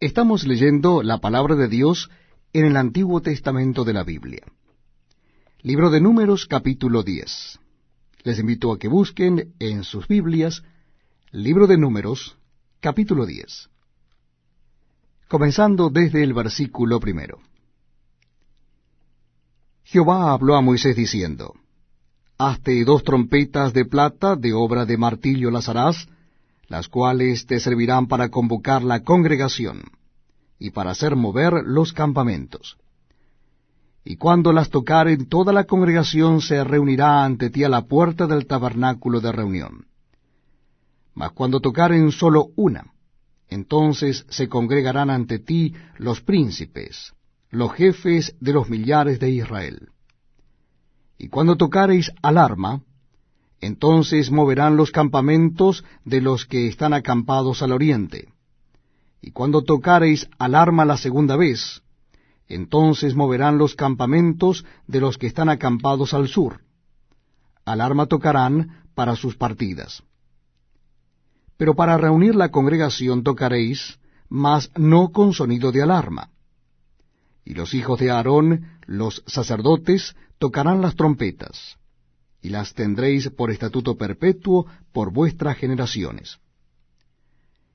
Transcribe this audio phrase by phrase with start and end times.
[0.00, 2.08] Estamos leyendo la palabra de Dios
[2.54, 4.40] en el Antiguo Testamento de la Biblia.
[5.60, 7.58] Libro de Números capítulo 10.
[8.22, 10.62] Les invito a que busquen en sus Biblias
[11.32, 12.38] Libro de Números
[12.80, 13.68] capítulo 10.
[15.28, 17.38] Comenzando desde el versículo primero.
[19.84, 21.52] Jehová habló a Moisés diciendo,
[22.38, 26.08] Hazte dos trompetas de plata de obra de martillo las harás,
[26.70, 29.82] las cuales te servirán para convocar la congregación
[30.56, 32.78] y para hacer mover los campamentos.
[34.04, 38.46] Y cuando las tocaren, toda la congregación se reunirá ante ti a la puerta del
[38.46, 39.86] tabernáculo de reunión.
[41.12, 42.92] Mas cuando tocaren solo una,
[43.48, 47.14] entonces se congregarán ante ti los príncipes,
[47.50, 49.88] los jefes de los millares de Israel.
[51.18, 52.80] Y cuando tocareis alarma,
[53.60, 58.32] entonces moverán los campamentos de los que están acampados al oriente.
[59.20, 61.82] Y cuando tocareis alarma la segunda vez,
[62.48, 66.62] entonces moverán los campamentos de los que están acampados al sur.
[67.66, 70.02] Alarma tocarán para sus partidas.
[71.58, 73.98] Pero para reunir la congregación tocaréis,
[74.30, 76.30] mas no con sonido de alarma.
[77.44, 81.79] Y los hijos de Aarón, los sacerdotes, tocarán las trompetas
[82.42, 86.38] y las tendréis por estatuto perpetuo por vuestras generaciones.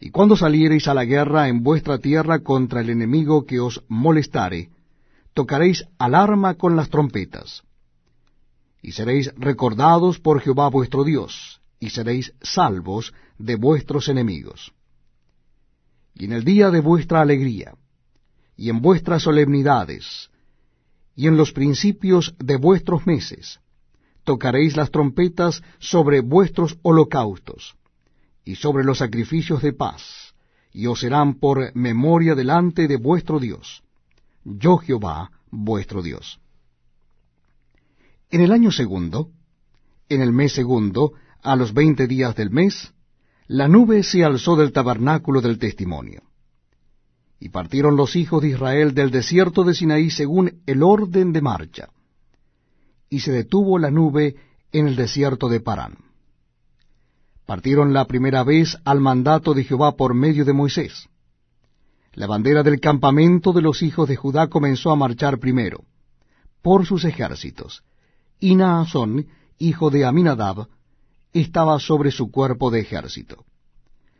[0.00, 4.70] Y cuando saliereis a la guerra en vuestra tierra contra el enemigo que os molestare,
[5.34, 7.62] tocaréis alarma con las trompetas.
[8.82, 14.72] Y seréis recordados por Jehová vuestro Dios, y seréis salvos de vuestros enemigos.
[16.14, 17.74] Y en el día de vuestra alegría,
[18.56, 20.30] y en vuestras solemnidades,
[21.14, 23.60] y en los principios de vuestros meses,
[24.26, 27.76] tocaréis las trompetas sobre vuestros holocaustos
[28.44, 30.34] y sobre los sacrificios de paz,
[30.72, 33.82] y os serán por memoria delante de vuestro Dios.
[34.44, 36.40] Yo Jehová, vuestro Dios.
[38.30, 39.30] En el año segundo,
[40.08, 41.12] en el mes segundo,
[41.42, 42.92] a los veinte días del mes,
[43.46, 46.22] la nube se alzó del tabernáculo del testimonio.
[47.38, 51.90] Y partieron los hijos de Israel del desierto de Sinaí según el orden de marcha
[53.16, 54.36] y se detuvo la nube
[54.72, 55.96] en el desierto de Parán.
[57.46, 61.08] Partieron la primera vez al mandato de Jehová por medio de Moisés.
[62.12, 65.84] La bandera del campamento de los hijos de Judá comenzó a marchar primero,
[66.60, 67.84] por sus ejércitos,
[68.38, 70.68] y Naasón, hijo de Aminadab,
[71.32, 73.46] estaba sobre su cuerpo de ejército.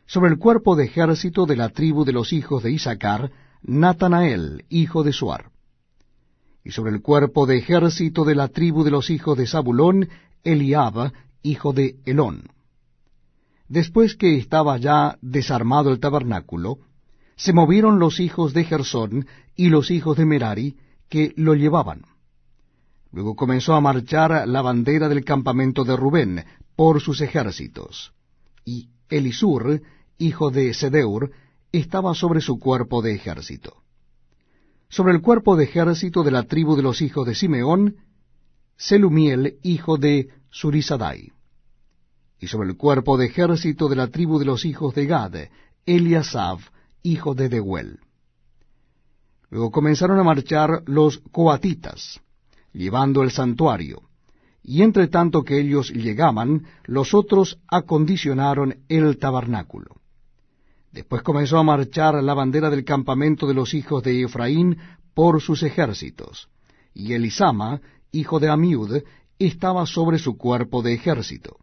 [0.07, 3.31] Sobre el cuerpo de ejército de la tribu de los hijos de Isaacar,
[3.61, 5.51] Natanael, hijo de Suar
[6.67, 10.09] y sobre el cuerpo de ejército de la tribu de los hijos de Zabulón,
[10.43, 12.49] Eliab, hijo de Elón.
[13.69, 16.79] Después que estaba ya desarmado el tabernáculo,
[17.37, 20.75] se movieron los hijos de Gersón y los hijos de Merari,
[21.07, 22.01] que lo llevaban.
[23.13, 26.43] Luego comenzó a marchar la bandera del campamento de Rubén
[26.75, 28.11] por sus ejércitos,
[28.65, 29.81] y Elisur,
[30.17, 31.31] hijo de Sedeur,
[31.71, 33.86] estaba sobre su cuerpo de ejército
[34.89, 37.97] sobre el cuerpo de ejército de la tribu de los hijos de Simeón,
[38.77, 41.31] Selumiel, hijo de Surisadai.
[42.39, 45.35] Y sobre el cuerpo de ejército de la tribu de los hijos de Gad,
[45.85, 46.59] Eliasab,
[47.01, 47.99] hijo de Dehuel.
[49.49, 52.21] Luego comenzaron a marchar los coatitas,
[52.73, 54.03] llevando el santuario,
[54.61, 59.96] y entre tanto que ellos llegaban, los otros acondicionaron el tabernáculo.
[60.91, 64.77] Después comenzó a marchar la bandera del campamento de los hijos de Efraín
[65.13, 66.49] por sus ejércitos,
[66.93, 67.81] y Elisama,
[68.11, 69.01] hijo de Amiud,
[69.39, 71.57] estaba sobre su cuerpo de ejército.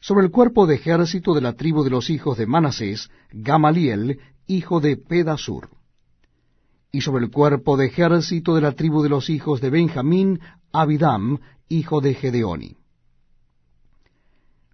[0.00, 4.80] Sobre el cuerpo de ejército de la tribu de los hijos de Manasés, Gamaliel, hijo
[4.80, 5.70] de Pedasur.
[6.90, 10.40] Y sobre el cuerpo de ejército de la tribu de los hijos de Benjamín,
[10.72, 12.81] Abidam, hijo de Gedeoni.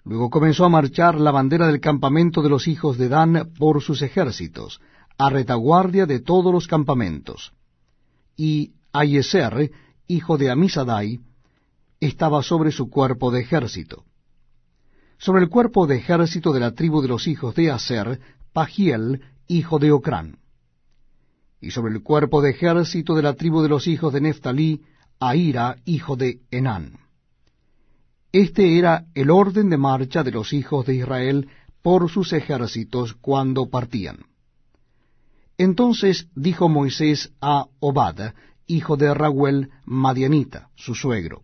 [0.09, 4.01] Luego comenzó a marchar la bandera del campamento de los hijos de Dan por sus
[4.01, 4.81] ejércitos,
[5.19, 7.53] a retaguardia de todos los campamentos.
[8.35, 9.71] Y Ayeser,
[10.07, 11.21] hijo de Amisadai,
[12.01, 14.05] estaba sobre su cuerpo de ejército.
[15.19, 18.19] Sobre el cuerpo de ejército de la tribu de los hijos de Aser,
[18.55, 20.39] Pagiel, hijo de Ocrán.
[21.61, 24.81] Y sobre el cuerpo de ejército de la tribu de los hijos de Neftalí,
[25.21, 27.08] Aira, hijo de Enán.
[28.41, 31.49] Este era el orden de marcha de los hijos de Israel
[31.83, 34.27] por sus ejércitos cuando partían.
[35.57, 38.35] Entonces dijo Moisés a Obad,
[38.69, 41.43] hijo de Raguel Madianita, su suegro,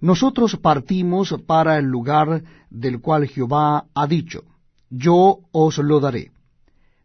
[0.00, 4.42] Nosotros partimos para el lugar del cual Jehová ha dicho,
[4.90, 6.32] Yo os lo daré.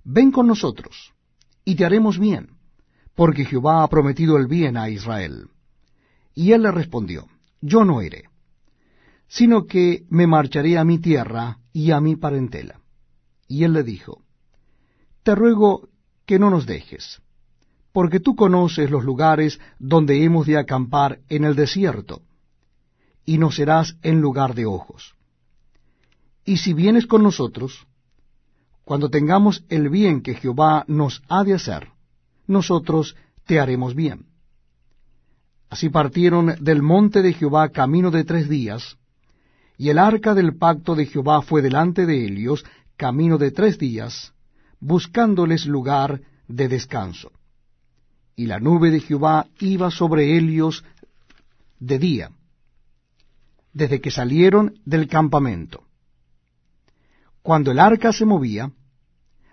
[0.04, 1.13] ven con nosotros,
[1.63, 2.57] y te haremos bien,
[3.13, 5.48] porque Jehová ha prometido el bien a Israel.
[6.33, 7.27] Y él le respondió,
[7.62, 8.24] Yo no iré,
[9.27, 12.79] sino que me marcharé a mi tierra y a mi parentela.
[13.47, 14.24] Y él le dijo,
[15.24, 15.89] Te ruego
[16.25, 17.21] que no nos dejes,
[17.91, 22.21] porque tú conoces los lugares donde hemos de acampar en el desierto,
[23.25, 25.15] y no serás en lugar de ojos.
[26.45, 27.88] Y si vienes con nosotros,
[28.83, 31.89] cuando tengamos el bien que Jehová nos ha de hacer,
[32.47, 34.27] nosotros te haremos bien.
[35.69, 38.97] Así partieron del monte de Jehová camino de tres días,
[39.77, 42.65] y el arca del pacto de Jehová fue delante de ellos
[42.97, 44.33] camino de tres días,
[44.79, 47.31] buscándoles lugar de descanso.
[48.35, 50.83] Y la nube de Jehová iba sobre ellos
[51.79, 52.31] de día,
[53.71, 55.83] desde que salieron del campamento.
[57.44, 58.71] Cuando el arca se movía,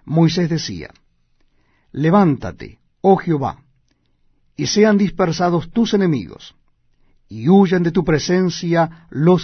[0.04, 0.90] Moisés decía,
[1.92, 3.62] Levántate, oh Jehová,
[4.56, 6.54] y sean dispersados tus enemigos,
[7.28, 9.42] y huyan de tu presencia los